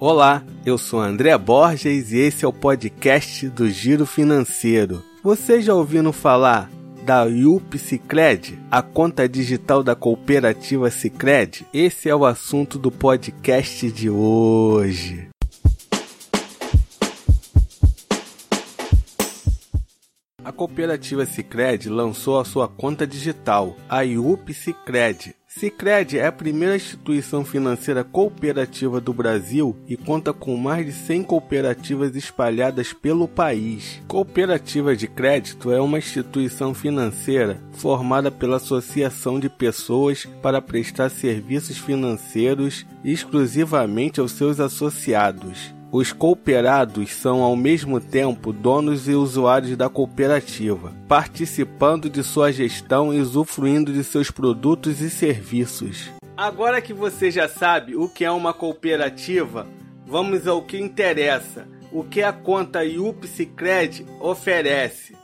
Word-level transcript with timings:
Olá, 0.00 0.44
eu 0.64 0.78
sou 0.78 1.00
André 1.00 1.36
Borges 1.36 2.12
e 2.12 2.18
esse 2.18 2.44
é 2.44 2.48
o 2.48 2.52
podcast 2.52 3.48
do 3.48 3.68
Giro 3.68 4.06
Financeiro. 4.06 5.02
Você 5.24 5.60
já 5.60 5.74
ouviu 5.74 6.12
falar 6.12 6.70
da 7.04 7.24
Yup 7.24 7.76
Cicred, 7.76 8.56
a 8.70 8.80
conta 8.80 9.28
digital 9.28 9.82
da 9.82 9.96
cooperativa 9.96 10.88
Cicred? 10.88 11.66
Esse 11.74 12.08
é 12.08 12.14
o 12.14 12.24
assunto 12.24 12.78
do 12.78 12.92
podcast 12.92 13.90
de 13.90 14.08
hoje. 14.08 15.30
A 20.48 20.52
cooperativa 20.52 21.26
Cicred 21.26 21.90
lançou 21.90 22.40
a 22.40 22.44
sua 22.44 22.66
conta 22.66 23.06
digital, 23.06 23.76
a 23.86 24.00
Yup 24.00 24.54
Cicred, 24.54 25.36
Sicredi 25.46 26.18
é 26.18 26.26
a 26.26 26.32
primeira 26.32 26.76
instituição 26.76 27.44
financeira 27.44 28.02
cooperativa 28.02 28.98
do 28.98 29.12
Brasil 29.12 29.76
e 29.86 29.94
conta 29.94 30.32
com 30.32 30.56
mais 30.56 30.86
de 30.86 30.92
100 30.92 31.22
cooperativas 31.24 32.16
espalhadas 32.16 32.94
pelo 32.94 33.28
país. 33.28 34.00
Cooperativa 34.08 34.96
de 34.96 35.06
crédito 35.06 35.70
é 35.70 35.80
uma 35.80 35.98
instituição 35.98 36.72
financeira 36.72 37.60
formada 37.72 38.30
pela 38.30 38.56
associação 38.56 39.38
de 39.38 39.50
pessoas 39.50 40.26
para 40.40 40.62
prestar 40.62 41.10
serviços 41.10 41.76
financeiros 41.76 42.86
exclusivamente 43.04 44.18
aos 44.18 44.32
seus 44.32 44.60
associados. 44.60 45.77
Os 45.90 46.12
cooperados 46.12 47.14
são 47.14 47.42
ao 47.42 47.56
mesmo 47.56 47.98
tempo 47.98 48.52
donos 48.52 49.08
e 49.08 49.14
usuários 49.14 49.74
da 49.74 49.88
cooperativa, 49.88 50.92
participando 51.08 52.10
de 52.10 52.22
sua 52.22 52.52
gestão 52.52 53.12
e 53.12 53.18
usufruindo 53.18 53.90
de 53.90 54.04
seus 54.04 54.30
produtos 54.30 55.00
e 55.00 55.08
serviços. 55.08 56.10
Agora 56.36 56.82
que 56.82 56.92
você 56.92 57.30
já 57.30 57.48
sabe 57.48 57.96
o 57.96 58.06
que 58.06 58.22
é 58.22 58.30
uma 58.30 58.52
cooperativa, 58.52 59.66
vamos 60.06 60.46
ao 60.46 60.60
que 60.60 60.78
interessa. 60.78 61.66
O 61.90 62.04
que 62.04 62.22
a 62.22 62.34
conta 62.34 62.80
Cred 63.56 64.04
oferece? 64.20 65.16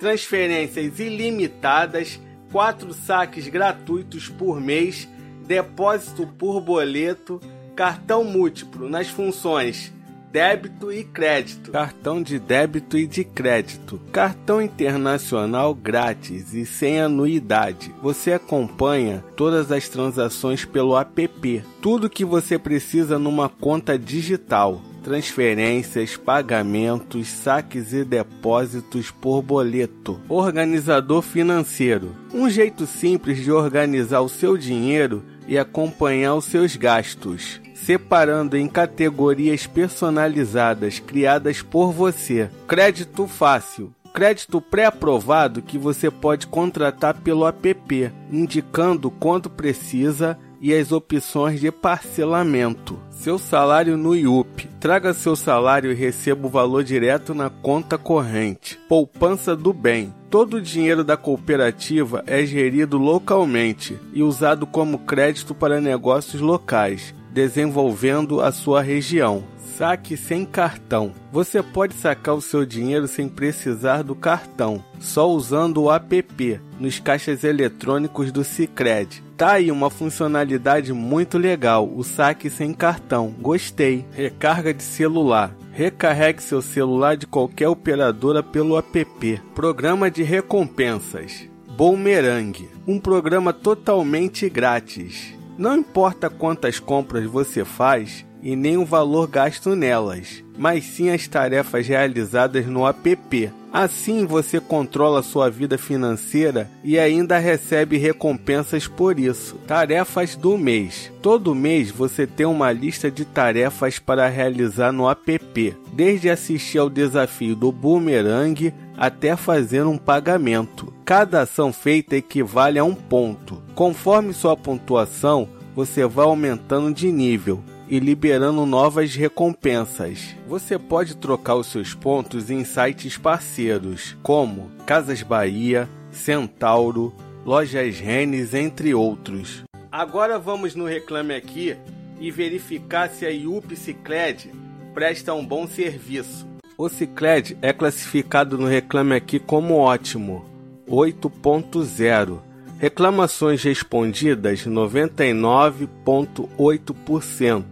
Transferências 0.00 0.98
ilimitadas, 0.98 2.18
quatro 2.50 2.94
saques 2.94 3.48
gratuitos 3.48 4.30
por 4.30 4.62
mês, 4.62 5.06
depósito 5.46 6.26
por 6.26 6.58
boleto, 6.62 7.38
cartão 7.74 8.24
múltiplo 8.24 8.88
nas 8.88 9.08
funções 9.08 9.94
débito 10.36 10.92
e 10.92 11.02
crédito. 11.02 11.70
Cartão 11.70 12.22
de 12.22 12.38
débito 12.38 12.98
e 12.98 13.06
de 13.06 13.24
crédito. 13.24 13.98
Cartão 14.12 14.60
internacional 14.60 15.74
grátis 15.74 16.52
e 16.52 16.66
sem 16.66 17.00
anuidade. 17.00 17.94
Você 18.02 18.34
acompanha 18.34 19.24
todas 19.34 19.72
as 19.72 19.88
transações 19.88 20.62
pelo 20.62 20.94
app. 20.94 21.64
Tudo 21.80 22.10
que 22.10 22.22
você 22.22 22.58
precisa 22.58 23.18
numa 23.18 23.48
conta 23.48 23.98
digital 23.98 24.82
transferências, 25.02 26.16
pagamentos, 26.16 27.28
saques 27.28 27.92
e 27.92 28.04
depósitos 28.04 29.10
por 29.10 29.40
boleto. 29.40 30.20
Organizador 30.28 31.22
financeiro. 31.22 32.14
Um 32.34 32.50
jeito 32.50 32.86
simples 32.86 33.38
de 33.38 33.52
organizar 33.52 34.20
o 34.20 34.28
seu 34.28 34.58
dinheiro 34.58 35.22
e 35.46 35.56
acompanhar 35.56 36.34
os 36.34 36.46
seus 36.46 36.74
gastos 36.74 37.60
separando 37.84 38.56
em 38.56 38.66
categorias 38.66 39.66
personalizadas 39.66 40.98
criadas 40.98 41.62
por 41.62 41.92
você. 41.92 42.50
Crédito 42.66 43.26
fácil. 43.26 43.92
Crédito 44.12 44.62
pré-aprovado 44.62 45.60
que 45.60 45.76
você 45.76 46.10
pode 46.10 46.46
contratar 46.46 47.20
pelo 47.20 47.46
app, 47.46 48.10
indicando 48.32 49.10
quanto 49.10 49.50
precisa 49.50 50.38
e 50.58 50.72
as 50.72 50.90
opções 50.90 51.60
de 51.60 51.70
parcelamento. 51.70 52.98
Seu 53.10 53.38
salário 53.38 53.94
no 53.98 54.16
IUP. 54.16 54.68
Traga 54.80 55.12
seu 55.12 55.36
salário 55.36 55.92
e 55.92 55.94
receba 55.94 56.46
o 56.46 56.50
valor 56.50 56.82
direto 56.82 57.34
na 57.34 57.50
conta 57.50 57.98
corrente. 57.98 58.78
Poupança 58.88 59.54
do 59.54 59.74
bem. 59.74 60.14
Todo 60.30 60.54
o 60.54 60.62
dinheiro 60.62 61.04
da 61.04 61.16
cooperativa 61.16 62.24
é 62.26 62.44
gerido 62.46 62.96
localmente 62.96 63.98
e 64.14 64.22
usado 64.22 64.66
como 64.66 65.00
crédito 65.00 65.54
para 65.54 65.78
negócios 65.78 66.40
locais 66.40 67.14
desenvolvendo 67.36 68.40
a 68.40 68.50
sua 68.50 68.80
região. 68.80 69.44
Saque 69.76 70.16
sem 70.16 70.46
cartão. 70.46 71.12
Você 71.30 71.62
pode 71.62 71.92
sacar 71.92 72.34
o 72.34 72.40
seu 72.40 72.64
dinheiro 72.64 73.06
sem 73.06 73.28
precisar 73.28 74.02
do 74.02 74.14
cartão, 74.14 74.82
só 74.98 75.30
usando 75.30 75.82
o 75.82 75.92
app 75.92 76.58
nos 76.80 76.98
caixas 76.98 77.44
eletrônicos 77.44 78.32
do 78.32 78.42
Sicredi. 78.42 79.22
Tá 79.36 79.52
aí 79.52 79.70
uma 79.70 79.90
funcionalidade 79.90 80.94
muito 80.94 81.36
legal, 81.36 81.86
o 81.94 82.02
saque 82.02 82.48
sem 82.48 82.72
cartão. 82.72 83.34
Gostei. 83.38 84.06
Recarga 84.12 84.72
de 84.72 84.82
celular. 84.82 85.54
Recarregue 85.72 86.42
seu 86.42 86.62
celular 86.62 87.18
de 87.18 87.26
qualquer 87.26 87.68
operadora 87.68 88.42
pelo 88.42 88.78
app. 88.78 89.42
Programa 89.54 90.10
de 90.10 90.22
recompensas. 90.22 91.50
Boomerang, 91.76 92.66
um 92.86 92.98
programa 92.98 93.52
totalmente 93.52 94.48
grátis. 94.48 95.36
Não 95.58 95.76
importa 95.76 96.28
quantas 96.28 96.78
compras 96.78 97.24
você 97.24 97.64
faz 97.64 98.26
e 98.42 98.54
nem 98.54 98.76
o 98.76 98.84
valor 98.84 99.26
gasto 99.26 99.74
nelas, 99.74 100.44
mas 100.56 100.84
sim 100.84 101.10
as 101.10 101.26
tarefas 101.26 101.86
realizadas 101.86 102.66
no 102.66 102.86
app. 102.86 103.50
Assim 103.72 104.24
você 104.24 104.60
controla 104.60 105.22
sua 105.22 105.50
vida 105.50 105.76
financeira 105.76 106.70
e 106.84 106.98
ainda 106.98 107.38
recebe 107.38 107.98
recompensas 107.98 108.86
por 108.86 109.18
isso. 109.18 109.56
Tarefas 109.66 110.36
do 110.36 110.56
mês. 110.56 111.10
Todo 111.20 111.54
mês 111.54 111.90
você 111.90 112.26
tem 112.26 112.46
uma 112.46 112.70
lista 112.70 113.10
de 113.10 113.24
tarefas 113.24 113.98
para 113.98 114.28
realizar 114.28 114.92
no 114.92 115.10
app, 115.10 115.76
desde 115.92 116.30
assistir 116.30 116.78
ao 116.78 116.88
desafio 116.88 117.56
do 117.56 117.72
boomerang 117.72 118.72
até 118.96 119.36
fazer 119.36 119.84
um 119.84 119.98
pagamento. 119.98 120.95
Cada 121.06 121.42
ação 121.42 121.72
feita 121.72 122.16
equivale 122.16 122.80
a 122.80 122.84
um 122.84 122.92
ponto. 122.92 123.62
Conforme 123.76 124.32
sua 124.32 124.56
pontuação, 124.56 125.48
você 125.72 126.04
vai 126.04 126.24
aumentando 126.24 126.92
de 126.92 127.12
nível 127.12 127.62
e 127.88 128.00
liberando 128.00 128.66
novas 128.66 129.14
recompensas. 129.14 130.34
Você 130.48 130.76
pode 130.76 131.16
trocar 131.16 131.54
os 131.54 131.68
seus 131.68 131.94
pontos 131.94 132.50
em 132.50 132.64
sites 132.64 133.16
parceiros, 133.16 134.16
como 134.20 134.68
Casas 134.84 135.22
Bahia, 135.22 135.88
Centauro, 136.10 137.14
Lojas 137.44 138.00
Rennes, 138.00 138.52
entre 138.52 138.92
outros. 138.92 139.62
Agora 139.92 140.40
vamos 140.40 140.74
no 140.74 140.86
Reclame 140.86 141.36
Aqui 141.36 141.76
e 142.18 142.32
verificar 142.32 143.10
se 143.10 143.24
a 143.24 143.30
IUP 143.30 143.76
Cicled 143.76 144.50
presta 144.92 145.32
um 145.34 145.46
bom 145.46 145.68
serviço. 145.68 146.44
O 146.76 146.88
Cicled 146.88 147.56
é 147.62 147.72
classificado 147.72 148.58
no 148.58 148.66
Reclame 148.66 149.14
Aqui 149.14 149.38
como 149.38 149.74
ótimo, 149.74 150.55
8.0. 150.88 152.38
Reclamações 152.78 153.62
respondidas 153.62 154.66
99,8%. 154.66 157.64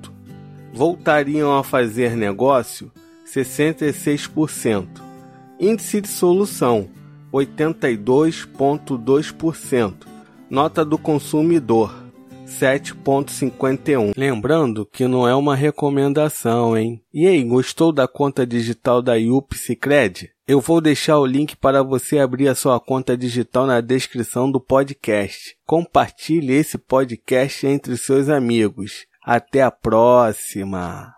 Voltariam 0.72 1.54
a 1.56 1.62
fazer 1.62 2.16
negócio 2.16 2.90
66%. 3.26 4.88
Índice 5.60 6.00
de 6.00 6.08
solução 6.08 6.88
82,2%. 7.32 9.94
Nota 10.50 10.84
do 10.84 10.98
consumidor 10.98 12.03
7.51. 12.46 14.12
Lembrando 14.16 14.86
que 14.86 15.06
não 15.06 15.26
é 15.28 15.34
uma 15.34 15.54
recomendação, 15.54 16.76
hein? 16.76 17.02
E 17.12 17.26
aí, 17.26 17.42
gostou 17.42 17.92
da 17.92 18.08
conta 18.08 18.46
digital 18.46 19.02
da 19.02 19.14
Yup? 19.14 19.54
Eu 20.46 20.60
vou 20.60 20.80
deixar 20.80 21.18
o 21.18 21.26
link 21.26 21.56
para 21.56 21.82
você 21.82 22.18
abrir 22.18 22.48
a 22.48 22.54
sua 22.54 22.78
conta 22.78 23.16
digital 23.16 23.66
na 23.66 23.80
descrição 23.80 24.50
do 24.50 24.60
podcast. 24.60 25.56
Compartilhe 25.66 26.52
esse 26.52 26.78
podcast 26.78 27.66
entre 27.66 27.96
seus 27.96 28.28
amigos. 28.28 29.06
Até 29.24 29.62
a 29.62 29.70
próxima! 29.70 31.12